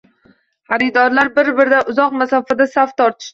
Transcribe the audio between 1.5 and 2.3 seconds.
-biridan uzoq